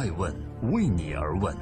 [0.00, 0.34] 爱问
[0.72, 1.54] 为你而问。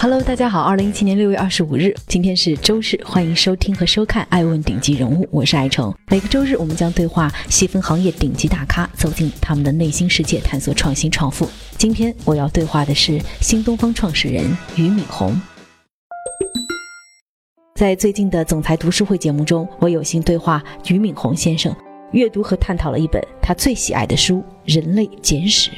[0.00, 5.94] Hello，大家好，二零一七年六月二十五日，今天是周日，欢迎收听和收看《爱问顶级人物》，我是爱成。
[6.06, 11.46] 每个周日，我们将对话细分行业顶级大咖，走进他们的内心世界，探索创新创富。
[11.76, 14.46] 今天我要对话的是新东方创始人
[14.76, 15.38] 俞敏洪。
[17.74, 21.76] 在最近的总裁读书会节目中，我有幸对话俞敏洪先生，
[22.14, 25.70] 阅读和探讨了一本他最喜爱的书《人类简史》。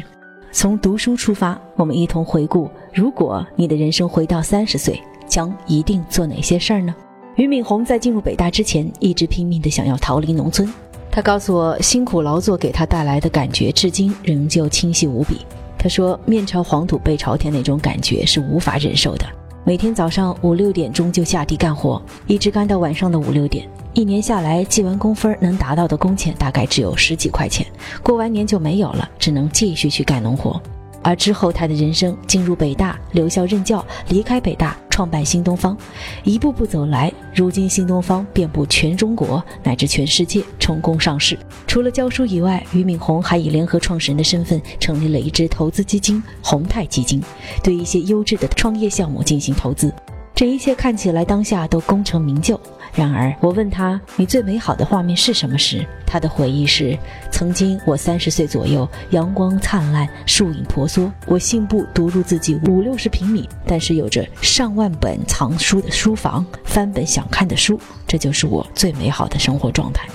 [0.53, 6.95] 从读书出发，我们一同回顾：如果你的人生回到三十岁，将一定做哪些事儿呢？
[7.37, 10.71] 俞敏洪在进入北大之前，一直拼命地想要逃离农村。
[11.11, 15.39] 他告诉我，辛苦劳作给他带来的感觉，至今仍旧清晰无比。
[15.79, 19.25] 他说：“面朝黄土背朝天那种感觉是无法忍受的。
[19.67, 23.69] 每天早上五六点钟就下地干活，一直干到晚上的五六点。
[23.95, 27.67] 一年下来，记完工分能达到的工钱大概只有十几块钱，
[28.01, 30.63] 过完年就没有了，只能继续去干农活。
[31.07, 35.79] 而之后，他的人生进入北大，留校任教，离开北大，创办新东方，
[36.25, 41.39] 一步步走来，如今新东方遍布全中国乃至全世界，成功上市。
[41.65, 47.23] 除了教书以外，俞敏洪还以联合创始人的身份成立了一支投资基金——宏泰基金，
[47.63, 49.95] 对一些优质的创业项目进行投资。
[50.37, 52.61] 这一切看起来当下都功成名就。
[52.95, 56.95] 然而，我问他：“你最美好的画面是什么时？”他的回忆是
[57.33, 70.07] ：“曾经我三十岁左右，阳光灿烂，树影婆娑，我信步读入自己五六十平米，但是有着上万本藏书的书房，翻本想看的书，这就是我最美好的生活状态。”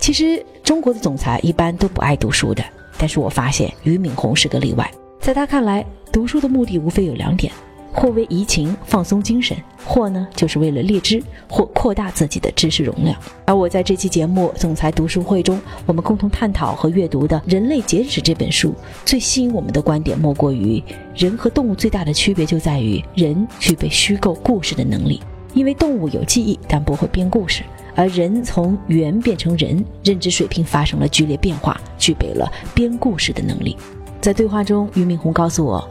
[0.00, 2.64] 其实，中国的总裁一般都不爱读书的，
[2.98, 4.90] 但是我发现俞敏洪是个例外。
[5.20, 7.52] 在他看来，读书的目的无非有两点。
[7.98, 13.18] 或为怡情放松精神，或呢就是为了猎知或扩大自己的知识容量。
[13.44, 18.72] 而我在这期节目总裁读书会中，我们共同探讨和阅读的《人类简史》这本书，
[19.04, 20.80] 最吸引我们的观点莫过于
[21.16, 25.20] 人和动物最大的区别就在于人具备虚构故事的能力，
[25.52, 27.64] 因为动物有记忆但不会编故事，
[27.96, 33.76] 而人从猿变成人，认知水平发生了剧烈变化，具备了编故事的能力。
[34.20, 35.88] 在对话中，俞敏洪告诉我。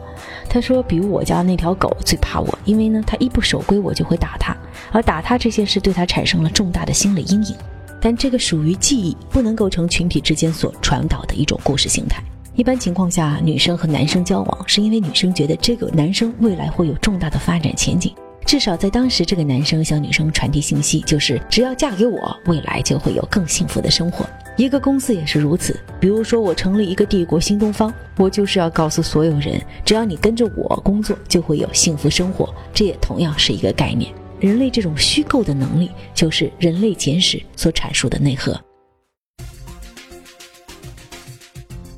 [0.48, 4.56] 他说：“比如我家那条狗最怕我，因为呢，它一不守规，我就会打它，
[4.90, 7.54] 而打它这件事对他产生了重大的心理阴影。
[8.00, 12.22] 但这个属于记忆，不能构成群体之间所传导的一种故事形态。
[12.54, 18.12] 一般情况下，女生和男生交往，是因为女生觉得这个男生未来会有重大的发展前景，
[18.44, 24.24] 至少在当时，这个男生向女生传递信息，就是只要嫁给我，未来就会有更幸福的生活。”
[24.58, 25.78] 一个公司也是如此。
[26.00, 32.52] 比如说，我成立一个帝国新东方，我就是要告诉所有人，只要你跟着我工作，就会有幸福生活。
[32.74, 34.12] 这也同样是一个概念。
[34.40, 38.60] 人类这种虚构的能力，就是《人类简史》所阐述的内核。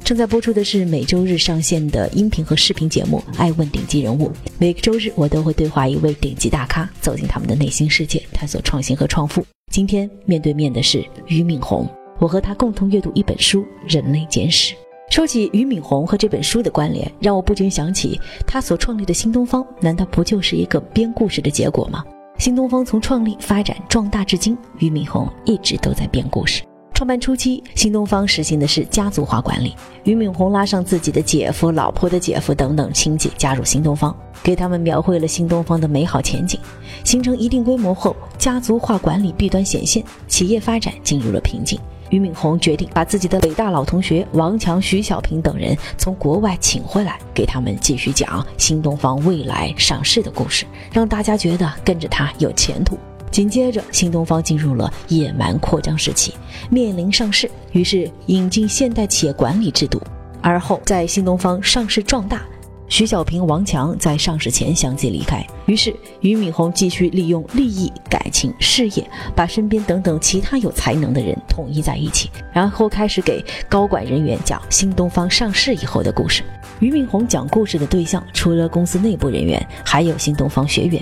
[0.05, 4.29] 正在播出的是每周日上线的音频和视频节目《爱问顶级人物》。
[4.59, 9.43] 每个周日，我都会对话一位顶级大咖，走进他们的内心世界，探索创新和创富。
[9.73, 11.89] 今天面对面的是俞敏洪。
[12.21, 14.75] 我和他共同阅读一本书《人类简史》。
[15.11, 22.05] 说起俞敏洪和这本书的关联，让我不禁想起他所创立的新东方，难道不就是一个编故事的结果吗？
[22.39, 26.63] 新东方从创立、发展、壮大至今，俞敏洪一直都在编故事。
[26.93, 36.61] 创办初期，新东方实行的是家族化管理，俞敏洪拉上自己的姐夫、老婆的姐夫等等亲戚加入新东方，给他们描绘了新东方的美好前景。
[37.03, 41.81] 形成一定规模后，家族化管理弊端显现，企业发展进入了瓶颈。
[42.11, 52.99] 俞敏洪决定把自己的北大老同学王强、徐小平等人从国外请回来，给他们继续讲新东方未来上市的故事，让大家觉得跟着他有前途。
[53.31, 56.35] 紧接着，新东方进入了野蛮扩张时期，
[56.69, 60.03] 面临上市，于是引进现代企业管理制度。
[60.43, 62.43] 而后，在新东方上市壮大。
[62.91, 76.43] 徐小平、王强在上市前相继离开，于是俞敏洪继续利用利益、感情、事业，把身边等等其他有才能的人统一在一起，然后开始给高管人员讲新东方上市以后的故事。
[76.81, 81.01] 俞敏洪讲故事的对象除了公司内部人员，还有新东方学员，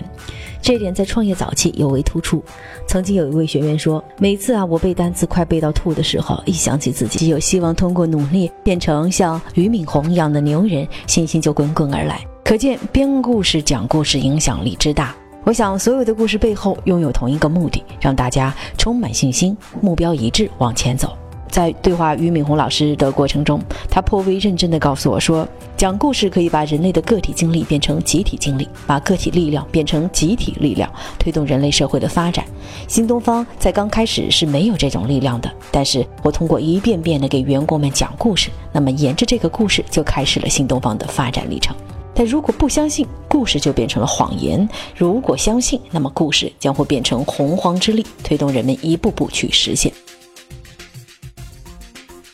[0.61, 2.43] 这点在创业早期尤为突出。
[2.87, 12.25] 曾经有一位学员说：“每次啊，我背单词快背到吐的时候，一想起自己有希望通过努力变成像俞敏洪一样的牛人，信心就滚滚而来。
[12.45, 15.15] 可见编故事、讲故事影响力之大。
[15.45, 21.17] 我想，所有的故事背后拥有同一个目的，让大家充满信心，目标一致往前走。”
[21.51, 23.61] 在对话俞敏洪老师的过程中，
[23.91, 25.47] 他颇为认真地告诉我说，
[25.77, 32.45] 讲故事可以把人类的个体经历变成集体经历，把个体力量变成集体力量，推动人类社会的发展。
[32.87, 41.75] 新东方在刚开始是没有这种力量的，但是我通过一遍遍地给员工们讲故事，那么沿着这个故事就开始了新东方的发展历程。
[42.15, 44.67] 但如果不相信，故事就变成了谎言；
[44.97, 49.93] 如果相信，那么故事将会变成洪荒之力，推动人们一步步去实现。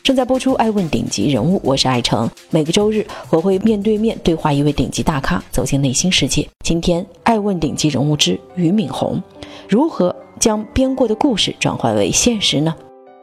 [0.05, 2.29] 正在播出《爱问顶级人物》，我是爱成。
[2.51, 6.47] 每个周日，我会面对面对话一位顶级大咖，走进内心世界。
[6.63, 9.17] 今天，《爱问顶级人物之俞敏洪》，
[9.67, 12.75] 如何将编过的故事转换为现实呢？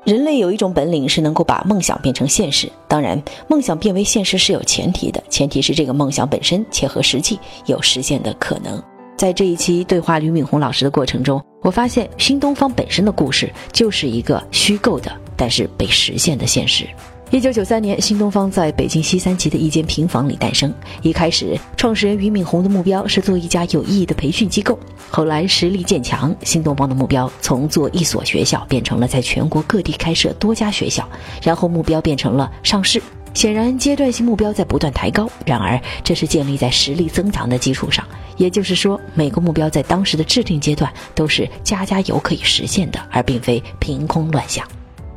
[0.04, 2.68] 人类有一种本领是能够把梦想变成现实。
[2.88, 8.82] 当然，梦想变为现实是有前提的，前提是这个梦想本身切合实际，有实现的可能。
[9.16, 16.86] 在这一期对话俞敏洪老师的过程中，我发现新东方本身的故事就是一个虚构的，但是被实现的现实。
[17.32, 20.72] 一九九三年，新东方在北京西三旗的一间平房里诞生。
[21.02, 24.78] 一开始，创始人俞敏洪的目标是做一家有意义的培训机构。
[25.10, 31.08] 后来实力渐强，新东方的目标从做一所学校变成了在全国各地开设多家学校，
[31.42, 33.02] 然后目标变成了上市。
[33.34, 35.28] 显然，阶段性目标在不断抬高。
[35.44, 38.06] 然而，这是建立在实力增强的基础上，
[38.36, 44.64] 也就是说，每个目标在当时的制定阶段都是家家有可以实现的，而并非凭空乱想。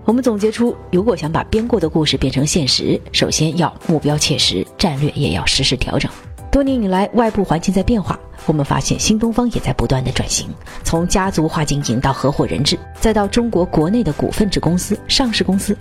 [0.06, 6.10] 我们总结出，如果想把编过的故事变成现实，首先要目标切实，战略也要实时调整。
[6.52, 10.48] 多年以来，外部环境在变化，我们发现新东方也在不断的转型，
[10.84, 15.75] 从家族化经营到合伙人制，再到中国国内的股份制公司、上市公司。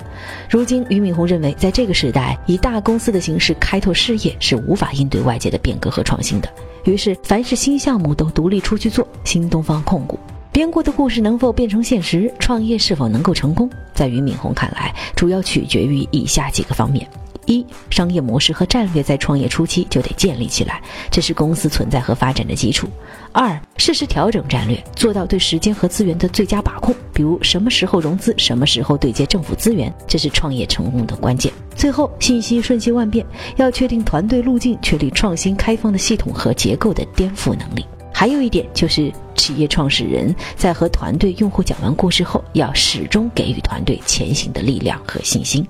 [0.49, 6.49] 如今，俞敏洪认为，在这个时代，以大公司的形式开拓事业是无法应对外界的变革和创新的。
[6.85, 10.19] 于是，凡是新项目都独立出去做，新东方控股。
[10.55, 12.33] 编过的故事能否变成现实？
[12.39, 13.69] 创业是否能够成功？
[13.93, 17.05] 在俞敏洪看来，主要取决于以下几个方面：
[17.45, 20.81] 一、商业模式和战略在创业初期就得建立起来，
[21.11, 22.87] 这是公司存在和发展的基础；
[23.33, 37.85] 二、适时调整战略，做到对时间和资源的最佳把控，比如什么时候融资，什么时候对接政府资源，这是创业成功的关键；最后，信息瞬息万变，要确定团队路径，确立创新开放的系统和结构的颠覆能力。
[38.17, 45.67] 还有一点就是，企业创始人在和团队用户讲完故事后，要始终给予团队前行的力量和信心。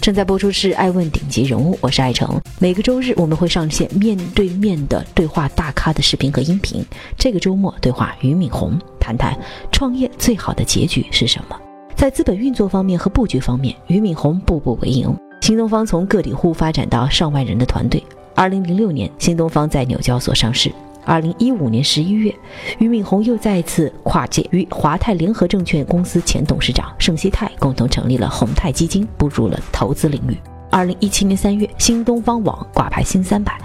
[0.00, 2.40] 正在播出是《爱问顶级人物》，我是爱成。
[2.60, 6.84] 每个周日我们会上线面对面的对话大咖的视频和音频。
[7.18, 9.36] 这个周末对话俞敏洪，谈谈
[9.72, 11.58] 创业最好的结局是什么。
[11.96, 15.12] 在资本运作方面和布局方面，俞敏洪步步为营。
[15.40, 18.02] 新东方从个体户发展到上万人的团队。
[18.38, 20.72] 二零零六年，新东方在纽交所上市。
[21.04, 22.32] 二零一五年十一月，
[22.78, 30.38] 俞敏洪又再次跨界，与华泰联合证券公司前董事长盛希泰共同成立了宏泰基金，步入了投资领域。
[30.70, 33.56] 二零一七年三月，新东方网挂牌新三板。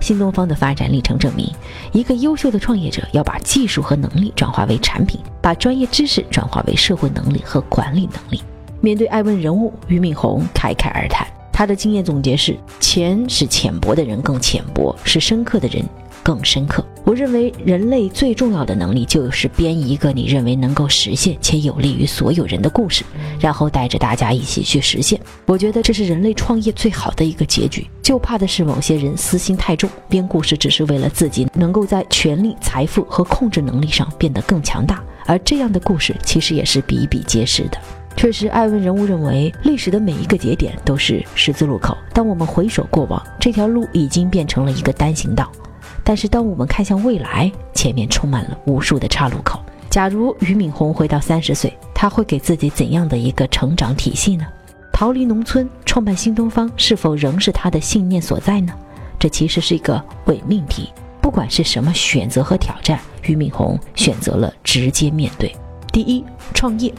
[0.00, 1.46] 新东方的发展历程证明，
[1.92, 8.42] 一个优秀的创业者要把技术和能力转化为产品，把专业知识转化为社会能力和管理能力。
[8.80, 11.28] 面对爱问人物，俞敏洪侃侃而谈。
[11.52, 15.84] 他的经验总结是：钱使浅薄的人更浅薄，使深刻的人
[16.22, 16.84] 更深刻。
[17.04, 23.04] 我认为人类最重要的能力就是编一个你认为能够实现且有利于所有人的故事，
[23.40, 25.20] 然后带着大家一起去实现。
[25.46, 27.86] 我觉得这是人类创业最好的一个结局。
[28.02, 37.78] 就怕的是某些人私心太重，编故事只是为了自己能够在权力、财富和控制能力上变得更强大，而这样的故事其实也是比比皆是的。
[38.16, 41.96] 确实，艾文人物认为，历史的每一个节点都是十字路口。
[42.12, 45.46] 当我们回首过往，这条路已经变成了一个单行道；
[46.04, 49.60] 但是，当我们看向未来，前面充满了无数的岔路口。
[49.90, 54.46] 假如俞敏洪回到三十岁，他会给自己怎样的一个成长体系呢？
[54.92, 58.72] 逃离农村，创办新东方，是否仍是他的信念所在呢？
[59.18, 60.90] 这其实是一个伪命题。
[61.20, 65.54] 不管是什么选择和挑战，俞敏洪选择了直接面对。
[65.92, 66.92] 第一，创业。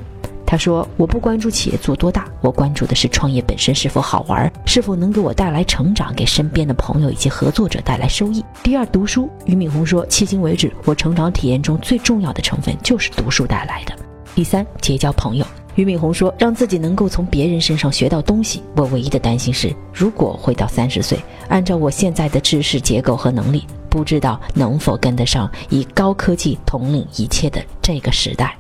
[0.53, 9.27] 他说：“我不关注企业做多大，我关注的是创业本身是否好玩，是否能给我带来成长，给身边的朋友以及合作者带来收益。”第二，读书。
[9.47, 13.95] 俞敏洪说：“迄今为止，我成长体验中最重要的成分就是读书带来的。”
[14.35, 15.45] 第三，结交朋友。
[15.73, 18.61] 俞敏洪说：“让自己能够从别人身上学到东西。
[18.75, 21.17] 我唯一的担心是，如果回到三十岁，
[21.49, 28.55] 按照我现在的知识结构和能力，不知道能否跟得上以高科技统领一切的这个时代。”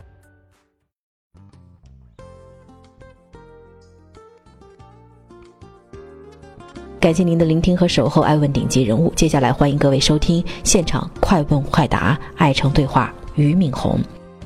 [7.03, 9.13] 感谢您的聆听和守候，爱问顶级人物。
[9.13, 13.99] 接下来欢迎各位收听现场快问快答，爱成对话俞敏洪。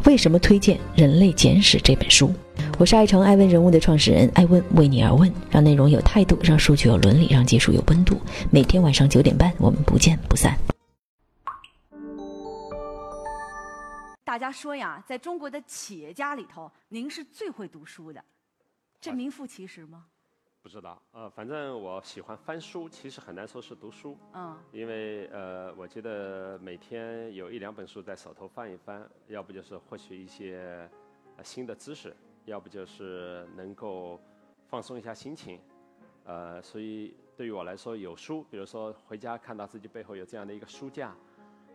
[0.05, 2.33] 为什么推荐《人类简史》这本书？
[2.79, 8.19] 我是爱成爱问人物的创始人艾问，为你而问，让内容有态度，让数据有伦理，让技术有温度。
[8.49, 10.57] 每天晚上九点半，我们不见不散。
[14.25, 18.19] 大家说呀，在中国的企业家里头，您是最会读书的，
[18.99, 20.05] 这名副其实吗？
[20.67, 30.89] 不知道，呃，反正我喜欢翻书，其实很难说是读书，嗯，因为呃，我觉得每天有一两本书在手头翻一翻，要不就是获取一些
[31.41, 34.19] 新的知识，要不就是能够
[34.67, 35.57] 放松一下心情，
[36.25, 41.15] 呃，所以对于我来说，有书，比如说回家看到自己背后有这样的一个书架。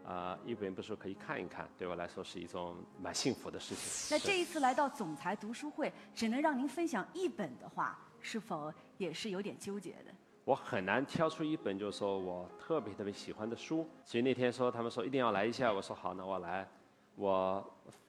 [0.04, 4.14] 啊，一本本书可以看一看，对我来说是一种蛮幸福的事情。
[4.14, 10.12] 那这一次来到总裁读书会，只能让您分享一本的话，是否也是有点纠结的？
[10.44, 13.86] 我很难挑出一本，就是说我特别特别喜欢的书。
[14.04, 16.66] 所以那天说他们说一定要来一下，我说好，那我来。
[17.14, 17.62] 我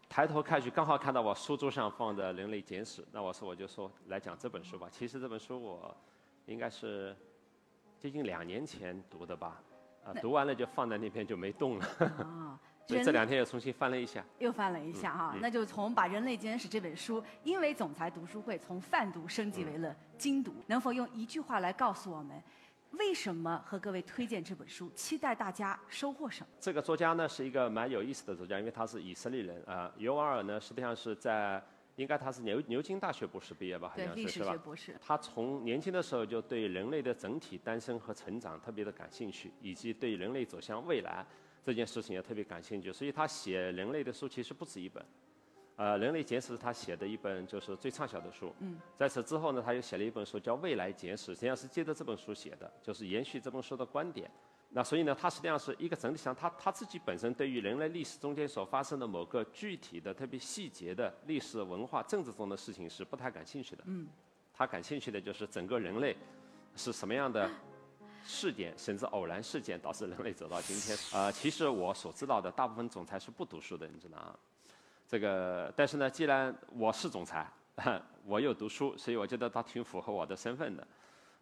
[0.08, 4.88] 抬头看去，刚好看到我书桌上放的《人类简史》，那我说我就说来讲这本书吧。
[4.90, 5.96] 其实这本书我
[6.46, 7.16] 应该是
[7.98, 9.62] 接近两年前读的吧。
[10.06, 11.86] 啊，读完了就放在那边就没动了。
[12.00, 14.24] 啊，所以这两天又重新翻了一下。
[14.40, 22.42] 又翻了一下哈，那就从把《人类简史》这本书，因为总裁读书会从泛读升级为了精读，能否用一句话来告诉我们，
[22.92, 26.48] 为什么和各位推荐这本书，期待大家收获什么？
[26.60, 29.92] 这个作家呢是一个蛮有意思的作家，因为他是以色列人啊。
[29.98, 31.64] 尤瓦尔呢实际上是在。
[31.96, 34.58] 应该他是牛牛津大学博士毕业吧，好像是是吧？
[35.00, 41.24] 他从年轻的时候就对人类的整体诞生和成长特别的感兴趣，以及对人类走向未来
[41.64, 45.04] 这件事情也特别感兴趣，所以他写人类的书其实不止一本。
[45.76, 48.54] 呃，《人类简史》是他写的一本就是最畅销的书。
[48.60, 48.78] 嗯。
[48.96, 54.30] 在此之后呢，他又写了一本书叫《未来简史》，实际上是接着这本书写的，就是延续这本书的观点。
[54.70, 63.84] 那所以呢，他实际上是一个整体上，他他自己本身对于人类历史中间所发生的某个具体的、特别细节的历史文化、政治中的事情是不太感兴趣的。
[63.88, 64.08] 嗯。
[64.54, 66.16] 他感兴趣的就是整个人类
[66.76, 67.50] 是什么样的
[68.24, 70.98] 事件，甚至偶然事件导致人类走到今天。
[71.14, 74.36] 呃，其实我所知道的大部分总裁是不读书的，你知道啊？
[75.08, 77.48] 这个，但是呢，既然我是总裁，
[78.26, 80.88] 我又读书，所以我觉得他挺符合我的身份的。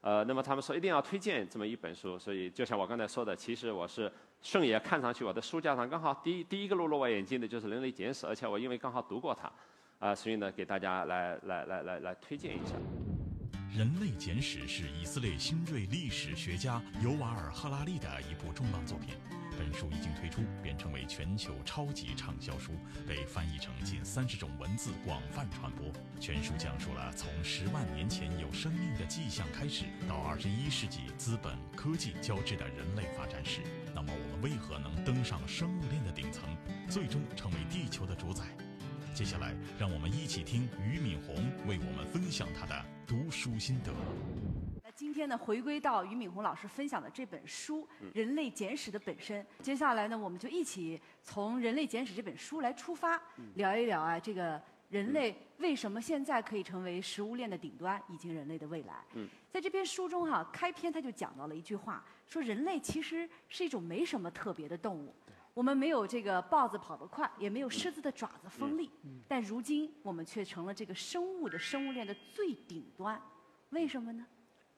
[0.02, 4.12] 呃，那么他们说一定要推荐这么一本书，所以就像我刚才说的，其实我是
[4.42, 9.52] 顺眼看上去我的书架上刚好第一第一个落入我眼睛的就是《人类简史》，而且我因为刚好读过它，
[10.00, 12.74] 啊，所以呢给大家来来来来来推荐一下。
[13.74, 19.16] 《人类简史》是以色列新锐历史学家尤瓦尔·赫拉利的一部重磅作品。
[19.58, 22.74] 本书一经推出，便成为全球超级畅销书，
[23.08, 25.90] 被翻译成近三十种文字，广泛传播。
[26.20, 33.62] 全书讲述了从十万年前有生命的迹象开始，到二十一世纪资本科技交织的人类发展史。
[33.96, 36.44] 那么，我们为何能登上生物链的顶层，
[36.90, 38.44] 最终成为地球的主宰？
[39.14, 41.36] 接下来，让我们一起听俞敏洪
[41.68, 43.92] 为我们分享他的读书心得。
[44.82, 47.82] 那今天呢，回归到俞敏洪老师分享的这本书
[48.14, 49.46] 《人类简史》的本身。
[49.62, 53.22] 接下来呢，我们就一起从《人类简史》这本书来出发，
[53.56, 59.04] 聊一聊啊，这个人类为什么现在可以成为食物链的顶端，以及人类的未来。
[59.52, 65.14] 在这篇书中哈，开篇他就讲到了一句话，说人类其实是一种没什么特别的动物。
[65.54, 68.90] 我们没有这个豹子跑得快，也没有狮子的爪子锋利，
[69.28, 73.22] 但如今我们却成了这个生物的生物链的最顶端，
[73.72, 74.26] 为什么呢？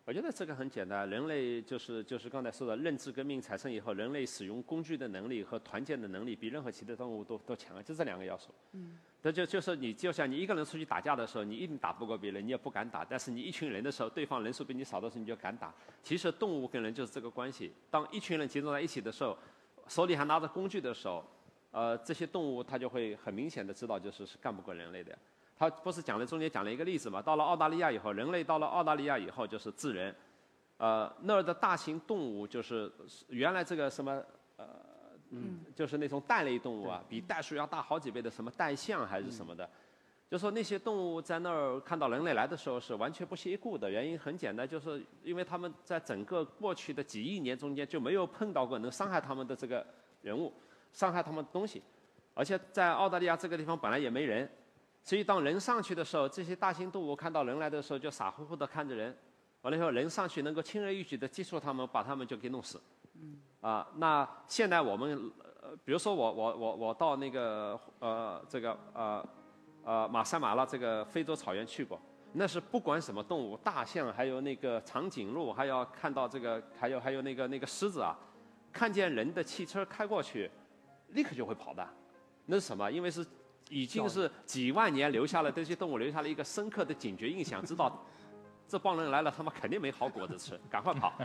[0.06, 8.50] 我觉得这个很简单，人类就是就是刚才说的认知革命产生以后，人类使用工具的能力和团建的能力比任何其他动物都都强，就这两个要素。
[8.74, 8.98] 嗯。
[9.22, 15.74] 那就就是你就像你一个人出去打架的时候，你一定打不过别人，你也不敢打；但是你一群人的时候，对方人数比你少的时候，你就敢打。
[16.02, 19.38] 其实动物跟人就是这个关系，当一群人集中在一起的时候。
[19.88, 21.24] 手里还拿着工具的时候，
[21.72, 25.18] 呃，这些动物它就会很明显的知道，就是是干不过人类的。
[25.56, 27.22] 他不是讲了中间讲了一个例子嘛？
[27.22, 30.14] 到了澳大利亚以后，人类到了澳大利亚以后就是智人，
[30.78, 32.92] 呃，那儿的大型动物就是
[33.28, 34.12] 原来这个什么
[34.58, 34.66] 呃，
[35.30, 39.70] 嗯，就是那种蛋类动物啊，比袋鼠要大好几倍的什么袋象还是什么的。
[40.34, 49.86] 就说那些动物在那儿看到人类来的时候是完全不屑一顾的，原因很简单，就是因为他们在整个过去的几亿年中间就没有碰到过能伤害他们的这个
[50.24, 50.52] 人物，
[50.92, 51.84] 伤害他们的东西，
[52.34, 54.50] 而且在澳大利亚这个地方本来也没人，
[55.04, 59.16] 所以当人上去的时候，这些大型动物看到人来的时候就傻乎乎的看着人，
[59.62, 62.82] 完了以后人上去能够轻而易举的接触他们，把他们就给弄死。
[63.22, 69.24] 嗯啊，那现在我们呃，比如说我我我我到那个呃这个呃。
[69.84, 78.18] 呃，马赛马拉这个非洲草原去过，那是不管什么动物，大象，还有那个长颈鹿，还要看到这个，还有还有那个那个狮子啊，
[78.72, 80.50] 看见人的汽车开过去，
[81.10, 81.88] 立刻就会跑的。
[82.46, 82.92] 那是什么？
[82.92, 83.26] 因为是
[83.70, 88.06] 已经是几万年留下了这些动物留下了一个深刻的警觉印象，知道
[88.68, 91.14] 这帮人来了，他们肯定没好果子吃，赶快跑。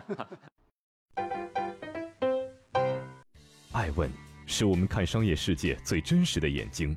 [3.72, 4.10] 爱问
[4.46, 6.96] 是我们看商业世界最真实的眼睛，